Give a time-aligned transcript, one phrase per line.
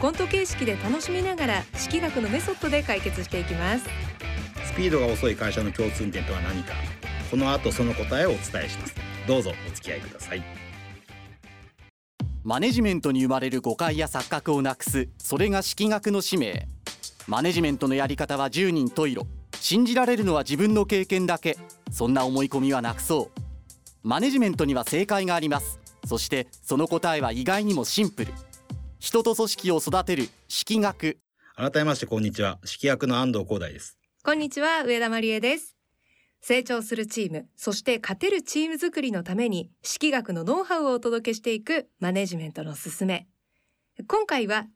[0.00, 3.84] コント形式で楽しみながら式学のメソッドで解決していきます。
[4.64, 6.74] スピードが遅い会社の共通点とは何か。
[7.32, 8.94] この後その答えをお伝えします。
[9.26, 10.42] どうぞお付き合いください。
[12.44, 15.08] マネジメントに生まれる誤解や錯覚をなくす。
[15.18, 16.68] それが式学の使命。
[17.26, 19.26] マネジメントのやり方は10人十色。
[19.56, 21.58] 信じられるのは自分の経験だけ。
[21.90, 23.40] そんな思い込みはなくそう。
[24.04, 25.80] マネジメントには正解があります。
[26.06, 28.32] そしてその答えは意外にもシンプル
[29.08, 31.18] 人と組織を育てる式学。
[31.56, 32.58] 改めましてこんにちは。
[32.66, 33.96] 式役の安藤光大です。
[34.22, 35.78] こんにちは上田真理恵です。
[36.42, 43.26] 成長するチームそして勝てるチーム作りのために式学のノウハウをお届けしていくマネジメントのすすめ。
[44.06, 44.66] 今回は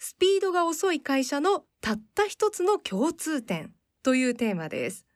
[0.00, 5.06] スピードが遅い会社のたった一つの共通点というテーマです。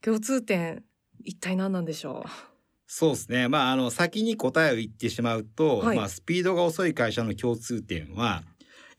[0.00, 0.84] 共通点
[1.24, 2.53] 一体何なんでしょう？
[2.96, 8.44] そうですねまああの先に答えを言ってしまうと、はいまあスピードが遅い会社の共通点は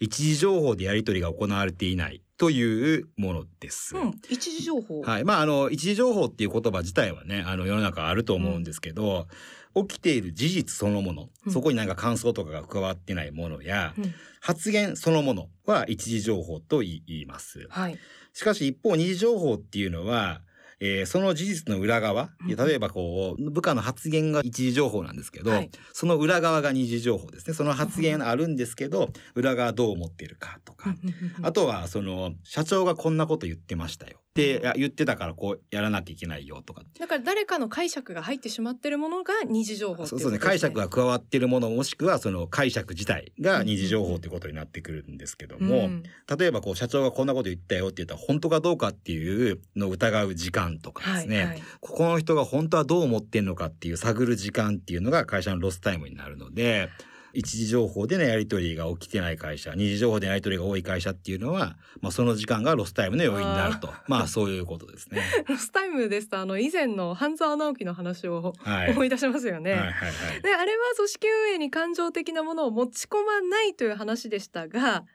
[0.01, 3.95] 一時情報でやり取りが行われていないというものです。
[3.95, 5.01] うん、一時情報。
[5.01, 5.23] はい。
[5.23, 9.27] まあ、あの、一時情報っていう言葉自体はね、あの、世の中あると思うんですけど、
[9.73, 17.65] 起きている事実そのもの、うんそこになんか感想とかが加わってないものや、うん発言そのものは一時情報と言います。
[17.69, 17.97] はい。
[18.31, 20.41] しかし一方、二次情報っていうのは、
[20.79, 27.53] えーその事実の裏側、うん例えばこう、部下の発言が一時情報なんですけど、はいその裏側が二次情報ですね。
[27.53, 30.95] その発言あるんですけど、裏側どう思っているかとか、
[31.41, 34.19] あとは、その、社長がこんなこと言ってましたよ。
[34.35, 36.83] で、いや言ってたからこうやらなきゃいけないよとか。
[36.99, 40.39] だから誰かの解釈が入ってしまってるものが二次情報っていそうそうね。
[40.39, 46.03] 解釈が加わっているものもしくはその解釈自体が二次情報ってことになってくるんですけども、うん
[46.37, 51.37] 例えばこう社長がこんなこと言ったよって言ったら本当かどうかっていうのを疑う時間とかですね。
[51.37, 56.89] はいはいここの人が本当はどう思ってんのかっていう探る時間っていうのが会社のロスタイムになるので、
[57.35, 63.93] 一次情報でのやり取りが起きてない会社、二次情報でのやり取りが多い会社っていうのは、まあその時間がロスタイムの要因になると。
[64.07, 65.21] まあそういうことですね。
[65.47, 68.91] ロスタイムですとあの以前の半沢直樹の話をはい。
[68.91, 69.71] 思い出しますよね。
[69.71, 70.41] はいはいはい。
[70.41, 75.05] であれは組織運営に感情的なものを持ち込まないという話でしたが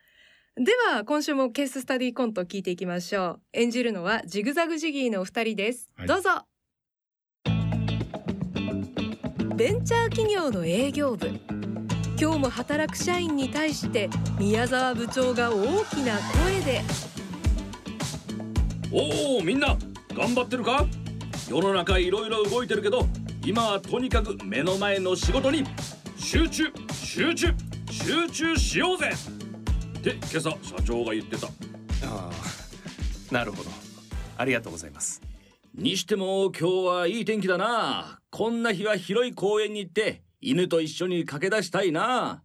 [0.57, 6.47] では今週もケーススタディコント聞いていきましょう演じるのはジグザグジギーのお二人です、はいどうぞ
[9.57, 11.29] ベンチャー企業の営業部
[12.21, 16.83] 今日も働く社員に対して宮沢部長が大きな声で。
[18.93, 19.75] おおみんな
[20.15, 20.85] 頑張ってるか？
[21.49, 23.07] 世の中いろいろ動いてるけど
[23.43, 25.65] 今はとにかく目の前の仕事に
[26.19, 27.55] 集中集中
[27.91, 29.13] 集中しようぜ。
[29.99, 31.47] って今朝社長が言ってた。
[31.47, 31.51] あ
[33.31, 33.71] あなるほど。
[34.37, 35.23] ありがとうございます。
[35.75, 38.19] にしても今日はいい天気だな。
[38.31, 42.43] こんな日は広い公園に行って犬と一緒に駆け出したいな。
[42.43, 42.45] っ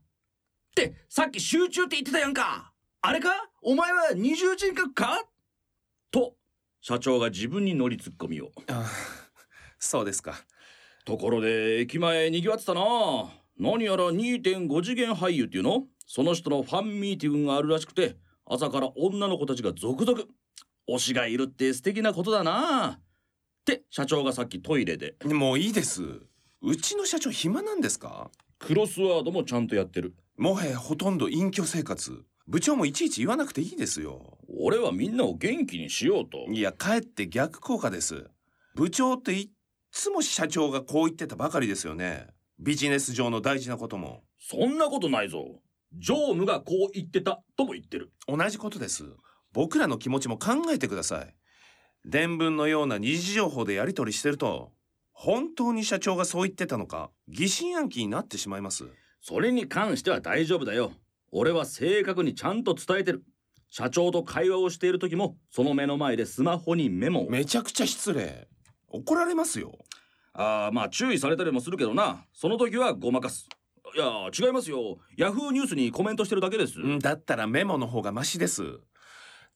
[0.75, 2.73] てさっき集中って言ってたやんか。
[3.01, 3.29] あれか？
[3.61, 5.23] お前は二重人格か？
[6.11, 6.35] と
[6.81, 8.51] 社長が自分に乗りツッコミを。
[8.67, 8.85] ああ
[9.79, 10.35] そうですか。
[11.05, 12.81] ところで駅前にぎわってたな。
[13.57, 15.83] 何やら2.5次元俳優っていうの？
[16.07, 20.23] その人のファンミーティングがあるらしくて朝から女の子たちが続々
[20.89, 22.99] 推しがいるって素敵なことだな。
[22.99, 23.01] っ
[23.65, 25.15] て社長がさっきトイレで。
[25.23, 26.03] もういいです
[26.67, 28.31] うちの社長暇なんですか？
[28.57, 30.15] クロスワードもちゃんとやってる。
[30.35, 32.23] もはやほとんど隠居生活。
[32.47, 34.39] 部長もいちいち言わなくていいですよ。
[34.59, 36.51] 俺はみんなを元気にしようと。
[36.51, 38.31] いやかえって逆効果です。
[38.73, 39.49] 部長っていっ
[39.91, 42.25] つも社長がこう言ってたばかりですよね。
[42.57, 44.23] ビジネス上の大事なことも。
[44.39, 45.61] そんなことないぞ。
[45.99, 48.11] 常務がこう言ってたとも言ってる。
[48.27, 49.03] 同じことです。
[49.53, 51.35] 僕らの気持ちも考えてください。
[52.05, 54.71] 伝聞のような二次情報でやり取りしてると
[55.17, 58.85] 本当に社長がそう言ってたのか疑心暗鬼になってしまいます。
[59.21, 60.91] それに関しては大丈夫だよ。
[61.31, 63.23] 俺は正確にちゃんと伝えてる。
[63.69, 67.29] 社長と会話をしている時もその目の前でスマホにメモを。
[67.29, 68.49] めちゃくちゃ失礼。
[68.89, 69.77] 怒られますよ。
[70.33, 72.25] ああまあ注意されたりもするけどな。
[72.33, 73.47] その時はごまかす。
[73.95, 74.05] いや
[74.37, 74.97] 違いますよ。
[75.15, 78.79] ヤフーニュースにコメントしてるだけです、うんだったらメモの方がマシです。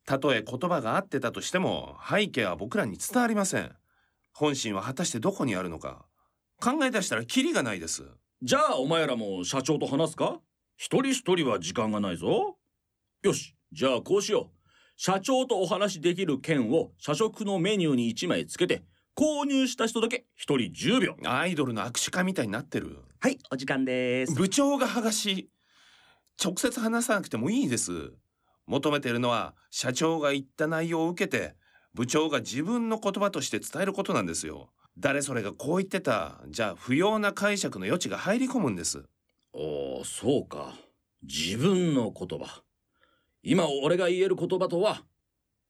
[0.06, 3.72] たとえ言葉が合ってたとしても背景は僕らに伝わりません
[4.40, 6.06] 本心は果たしてどこにあるのか。
[6.62, 8.06] 考え出したらキリがないです。
[8.42, 10.40] じゃあお前らも社長と話すか？
[10.78, 12.56] 一人一人は時間がないぞ。
[13.22, 14.70] よしじゃあこうしよう。
[14.96, 18.84] 社長とお話しできる券を社食のメニューに1枚つけて
[19.14, 21.16] 購入した人だけ1人10秒。
[21.26, 22.98] アイドルの握手会みたいになってる。
[23.20, 24.34] はいお時間です。
[24.36, 25.50] 部長が剥がし
[26.42, 28.14] 直接話さなくてもいいです。
[28.68, 31.56] 求めているのは社長が言った内容を受けて
[32.00, 34.70] 部長が自分の言葉として伝えることなんですよ。
[34.98, 36.40] 誰それがこう言ってた。
[36.48, 39.04] じゃあ不要な解釈の余地が入り込むんです。
[39.52, 40.76] おおそうか。
[41.24, 42.64] 自分の言葉。
[43.44, 45.04] 今俺が言える言葉とは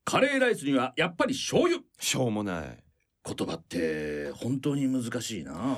[0.05, 1.79] カレーライスにはやっぱり醤油。
[1.99, 2.83] しょうもない。
[3.25, 5.77] 言葉って本当に難しいな。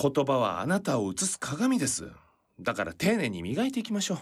[0.00, 2.08] 言葉はあなたを映す鏡です。
[2.60, 4.18] だから丁寧に磨いていきましょう。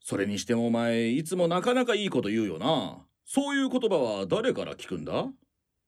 [0.00, 5.26] それにしてもお前いつもなかなかいいこと言うよなそういう言葉は誰から聞くんだ？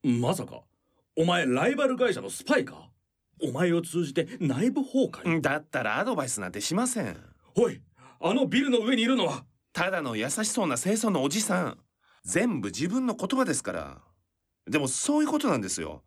[0.03, 0.63] まさか。
[1.17, 2.91] お前ライバル会社のスパイか？
[3.41, 5.41] お前を通じて内部崩壊？
[5.41, 7.17] だったらアドバイスなんてしません。
[7.57, 7.81] おい
[8.21, 9.45] あのビルの上にいるのは？
[9.73, 11.79] ただの優しそうな清楚のおじさん。
[12.25, 13.99] 全部自分の言葉ですから。
[14.69, 16.03] でもそういうことなんですよ。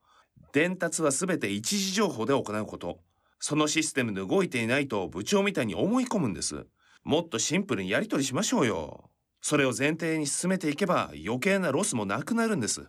[0.52, 3.00] 伝達は全て一時情報で行うこと。
[3.40, 6.68] そのシステムで動いていないと部長みたいに思い込むんです。
[7.04, 9.10] もっとシンプルにやり取りしましょうよ
[9.42, 12.86] それを前提に進めていけば余計なロスもなくなるんです。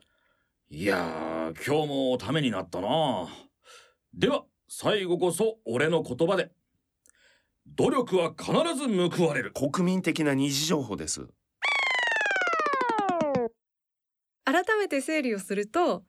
[0.70, 3.28] いやー今日もためになったな。
[4.14, 6.50] では最後こそ俺の言葉で。
[7.66, 9.52] 努力は必ず報われる。
[9.52, 11.26] 国民的な二次情報です。
[14.44, 16.04] 改めて整理をすると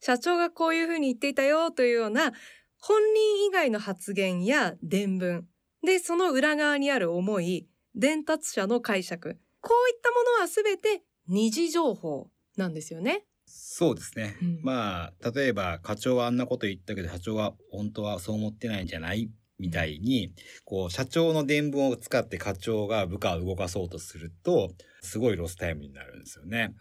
[0.00, 2.32] 社長がこういうふうに言っていたよというような
[2.80, 5.42] 本人以外の発言や伝聞
[5.84, 13.24] でその裏側にある思い伝達者の解釈こういったものは全て二次情報なんですよね。
[13.46, 14.36] そうですね。
[14.42, 20.32] うんまあ、例えば課長はあんなこと言ったけど、社長は本当はそう思ってないんじゃないみたいに、
[20.64, 26.74] こう、社長の伝聞を使って課長が部下を動かそうとすると、すごいロスタイムになるんですよね。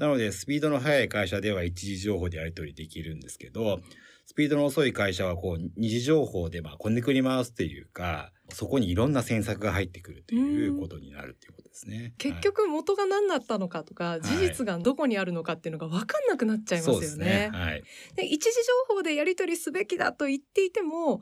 [0.00, 3.80] なので、スピードの速い会社では一時情報でやり取りできるんですけど、
[4.26, 12.14] スピードの遅い会社はこう、二次情報でまあ、こねくり回すというか、そこにいろんな詮索が入ってくるということになるということですね。
[12.18, 17.00] 結局元が何だったのかとか、事実がどこにあるのかっていうのが分かんなくなっちゃいますよね。
[17.00, 17.50] そうですね。
[17.52, 17.82] はい。
[18.16, 18.52] で一時
[18.88, 21.20] 情報でやり取りすべきだと言っていても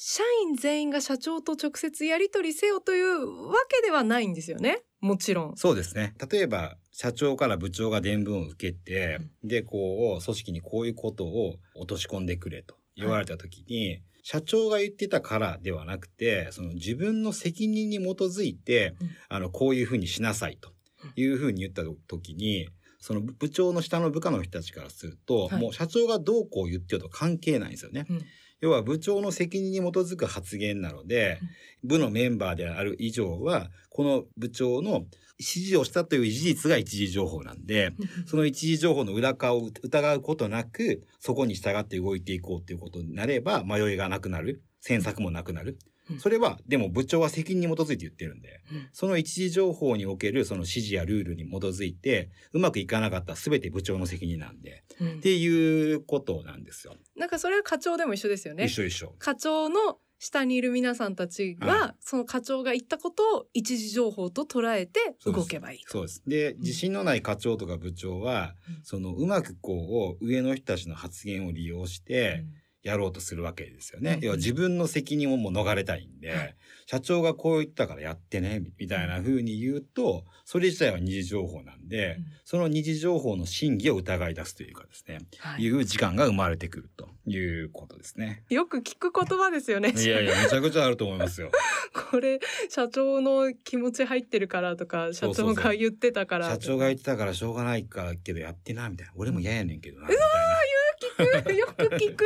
[0.00, 5.56] 社員全員が社長と直接やり取りせよというわけではないんですよねもちろん。
[5.56, 6.14] そうですね。
[6.30, 19.10] 例えば、社長から部長が伝聞を受けて、で、こう、組織にこういうことを落とし込んでくれと言われたときに、社長が言ってたからではなくて、その自分の責任に基づいて、うん。
[19.28, 20.72] あの、こういうふうにしなさいと
[21.14, 22.68] いうふうに言ったときに、
[22.98, 25.62] その部長の下の部下の人たちからすると、はい。
[25.62, 28.06] もう社長がどうこう言ってようと関係ないんですよね。
[28.10, 28.24] うん
[28.60, 31.40] 要は部長の責任に基づく発言なので、
[31.84, 35.04] 部のメンバーである以上は、この部長の
[35.38, 37.92] 指示をしたという事実が一時情報なんで、
[38.26, 44.62] その一時情報の裏側を疑うことなく、そこに従って動いていこうということになれば、迷いがなくなる。
[44.80, 45.78] 詮索もなくなるうん。
[46.18, 56.94] それは、でも部長は責任に基づいて言ってるんでうん、その一時情報におけるその指示やルールに基づいて、うまくいかなかったら全て部長の責任なんで、うんっていうことなんですよ。
[57.16, 58.74] なんかそれは課長でも一緒ですよね一。
[58.74, 59.14] 緒一緒。
[59.18, 65.92] 課長の下にいる皆さんたちは、はその課長が言ったことを一時情報と捉えて動けばいいと。
[65.92, 66.22] そうです。
[66.26, 72.44] で、自信のない課長とか部長は、うんそのうまくこう、上の人たちの発言を利用して、
[72.88, 74.14] やろうとするわけですよね。
[74.14, 76.54] うん要は自分の責任をもう逃れたいんで、はい
[76.90, 88.42] 社長がこう言ったからやってね、みたいな風に言うと、それ自体は二次情報なんで、うんその二次情報の真偽を疑い出すというかですね、はいいう時間が生まれてくるということですね。
[88.48, 89.90] よく聞く言葉ですよね。
[89.90, 91.50] いやいや、めちゃくちゃあると思いますよ。
[92.10, 92.40] これ
[92.70, 99.12] 社長の気持ち入ってるからとか社長が言ってたから社長が言ってたからしょうがないからけどやってな、みたいな。
[99.14, 101.52] 俺も嫌やねんけどな、みたいな。
[101.52, 102.24] よく聞く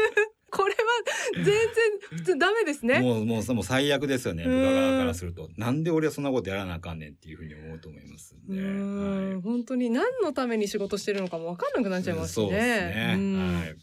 [0.52, 0.80] これは
[1.34, 1.54] 全然
[2.10, 3.00] 普通ダメですね。
[3.00, 4.44] もう、もう、もう最悪ですよね。
[4.44, 5.48] うん部下側からすると。
[5.56, 8.60] なんで俺はそんなことやらなあかんねんっていうふうに思うと思いますんうで。
[8.60, 12.46] ーんはい本当に何のために仕事してるのかも分かんなくなっちゃいますしね。
[12.46, 13.14] そうですね。
[13.16, 13.76] うんはい。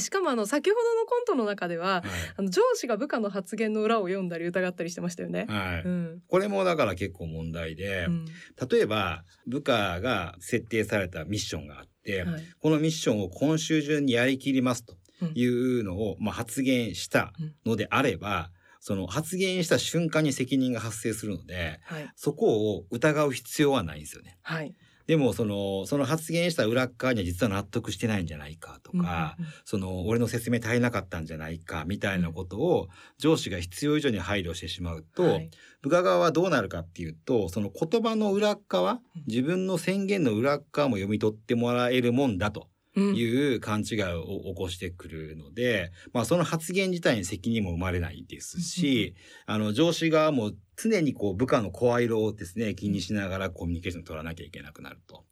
[0.00, 2.02] しかもあの先ほどのコントの中でははい
[2.38, 5.46] あの上司が部下の発言の裏を読んだり疑ったりしてましたよね。
[5.48, 8.24] はいうんこれもだから結構問題で、うん
[8.70, 14.94] 例えば部下が設定されたミッションがあって、はいこのミッションを今週中にやりきりますと
[15.34, 17.32] いうのを、まあ、発言した
[17.64, 22.08] のであれば、その発言した瞬間に責任が発生するので、はい。
[22.14, 24.38] そこを疑う必要はないんですよね。
[24.42, 24.74] はい。
[25.06, 35.50] でもそのその発言した裏っ側には実は納得してないんじゃないかとか、その俺の説明足りなかったんじゃないかみたいなことを上司が必要以上に配慮してしまうと、はい。
[35.82, 42.60] 部下側はどうなるかっていうとその言葉の裏っ側自分の宣言の裏っ側も読み取ってもらえるもんだと。
[42.60, 49.14] うんいう勘違いを起こしてくるので、まあその発言自体に責任も生まれないですし、
[49.46, 55.24] あの上司側も常にこう部下の声色をですね気にしながらコミュニケーションを取らなきゃいけなくなると。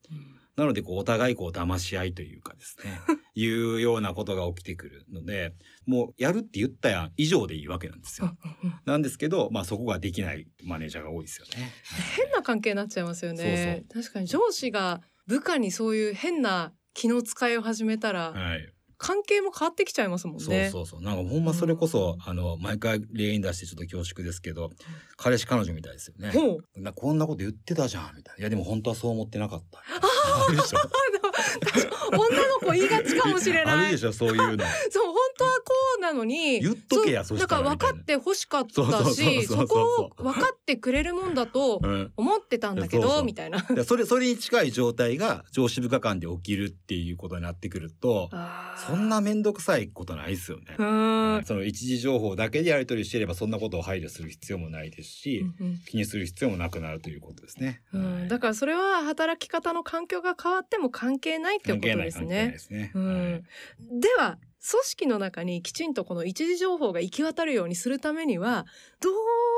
[0.57, 3.01] なのでこうお互いこう騙し合いというかですね
[3.35, 5.53] いうようなことが起きてくるので
[5.85, 8.37] もうやるって言ったやん以上でいいわけなんですよ。
[8.85, 11.73] なんですけど、まあ、そこができないマネージャーが多いですよね。
[12.17, 13.85] 変な関係になっちゃいますよね。
[13.93, 24.71] 確かに上司が部下にそういう変な気の使いを始めたら、はい、関係も変わってきちゃいますもんねそうそうそうなんかほんまそれこそ、あの毎回例に出してちょっと恐縮ですけど
[25.17, 26.31] 彼氏彼女みたいですよね。
[26.31, 28.41] ほうなこんなこと言ってたじゃんみたいな。
[28.41, 29.79] いやでも本当はそう思ってなかった。
[29.85, 30.47] あ。
[32.11, 34.65] 女の子言いがちかもしれあないるでしょそういうの。
[34.91, 35.14] そう
[36.05, 42.13] なのに言っとけやそなんか分かって欲しかったしそこを分かってくれるもんだとうん。
[42.17, 43.61] 思ってたんだけどそうそうみたいな。
[43.63, 48.31] でそれそれに近い状態が上司部下間で起きるっていうことになってくると、
[48.87, 50.77] そんな面倒くさいことないですよね。
[50.79, 57.81] うんその一時情報だけでやり取りしていればそんなことを配慮する必要もないですし、うん気にする必要もなくなるということですね。
[57.93, 62.59] うんはいだからそれは働き方の環境が変わっても関係ないってことです関係ない関係ないねで。
[62.59, 62.91] すね。
[62.95, 63.43] うんはい
[64.01, 64.39] では
[64.71, 68.65] 組織の中にきちんとこの一時情報が行き渡るようにするためには
[69.01, 69.11] ど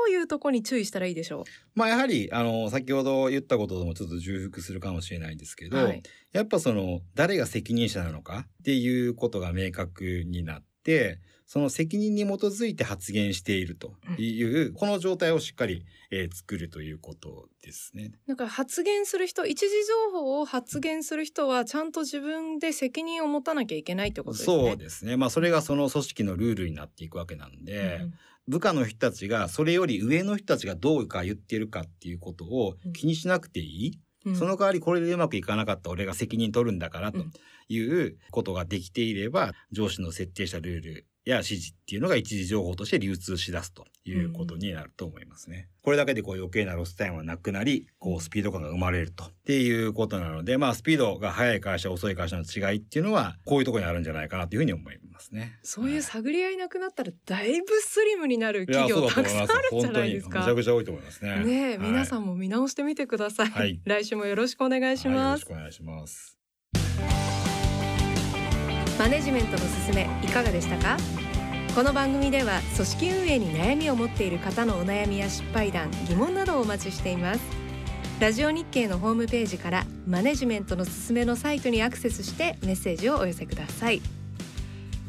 [0.07, 1.45] ういうとこに注意したらいいでしょ
[1.75, 5.69] まあやはりあの先ほど言ったことともちょっと重複するかもしれないんですけう。
[5.69, 6.03] ど、はい。
[6.33, 18.11] やっぱその誰が責任者なのかっていうことが明確になってその責任に基づいて発言しているという、この状態をしっかり、えー作るということですね。
[18.27, 24.57] なんか発言する人一時情報を発言する人はちゃんと自分で責任を持たなきゃいけないってことですね。
[24.57, 25.17] そうですね。
[25.17, 28.13] まあそれがその組織のルールになっていくわけなんで、うん
[28.49, 37.31] 部下の人たちがそれより上の人たちがどうか言ってるかっていうことを気にしなくていい、うんその代わりこれでうまくいかなかった俺が責任取るんだからとうん
[37.69, 45.67] いうことができていれば、上司の設定したルールや指示っていうのが一時情報として流通し出すということになると思いますね。
[45.81, 49.25] これだけでこう余計なロスタイムはなくなり、こうスピード感が生まれると。
[49.25, 55.57] っていうことなので、まあスピードが速い会社、遅い会社の違いっていうのは、こういうところにあるんじゃないかなというふうに思いますね。
[55.63, 60.55] そういうはい探り合いなくなったらだいぶスリムになる企業たくさんあるんじゃないです本当にめちゃか。
[60.55, 61.43] くちゃ多いと思いますね。
[61.43, 63.47] ねえ、皆さんんも見直してみてください。
[63.49, 65.41] はい 来週もよろしくお願いしよろます。
[65.41, 66.37] しくお願いします。
[68.97, 70.97] マネジメントのすすめいかがでしたか？
[71.75, 77.41] この番組では組織運営に悩みを持っている方のお悩みや失敗談疑問などをお待ちしています。
[78.19, 84.01] ラジオ日経のホームページからマネジメントのすすめのサイトにアクセスしてメッセージをお寄せください。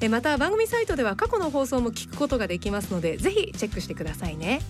[0.02, 4.60] えまた番組サイトでは過去の放送も聞くことができますのでぜひチェックしてくださいね。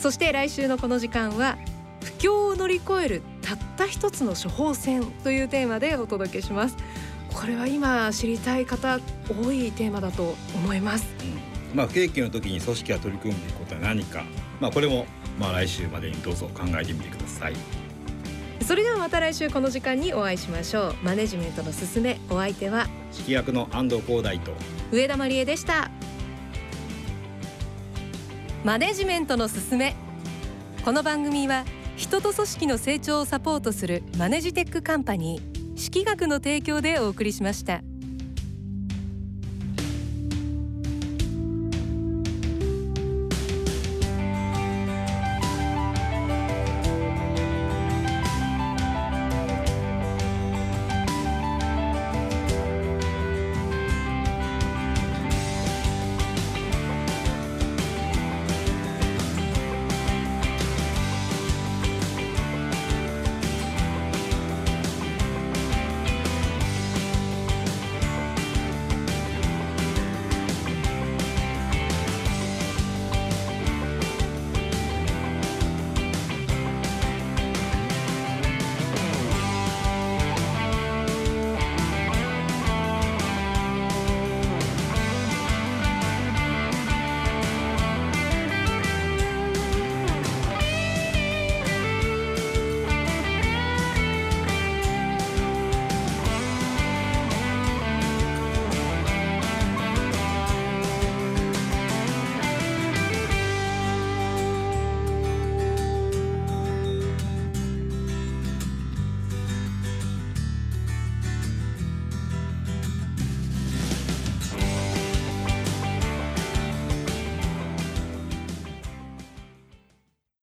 [0.00, 1.56] そして来週のこの時間は
[2.02, 6.76] 不況を乗り越えるたった一つの処方箋というテーマでお届けします。
[7.34, 11.06] これは今知りたい方多いテーマだと思います。
[11.20, 11.76] うん。
[11.76, 14.24] まあ不景気の時に組織が取り組んでいくことは何か、
[14.60, 15.06] まあこれも
[15.38, 17.54] まあ来週までにどうぞ考えてみてください。
[18.64, 20.94] それではまた来週この時間にお会いしましょう。
[21.02, 24.52] マネジメントのすすめお相手は指揮役の安藤光大と。
[24.92, 25.90] 上田真理恵でした。
[28.64, 29.96] マネジメントのすすめ。
[30.84, 31.64] この番組は
[31.96, 35.51] 人と組織の成長をサポートするマネジテックカンパニー
[35.82, 37.82] 識学の提供でお送りしました。